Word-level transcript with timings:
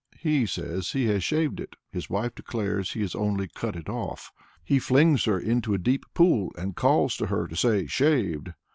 He 0.17 0.47
says 0.47 0.93
he 0.93 1.05
has 1.09 1.23
shaved 1.23 1.59
it, 1.59 1.75
his 1.91 2.09
wife 2.09 2.33
declares 2.33 2.93
he 2.93 3.01
has 3.01 3.13
only 3.13 3.47
cut 3.47 3.75
it 3.75 3.87
off. 3.87 4.31
He 4.63 4.79
flings 4.79 5.25
her 5.25 5.39
into 5.39 5.75
a 5.75 5.77
deep 5.77 6.05
pool, 6.15 6.51
and 6.57 6.75
calls 6.75 7.15
to 7.17 7.27
her 7.27 7.47
to 7.47 7.55
say 7.55 7.85
"shaved." 7.85 8.49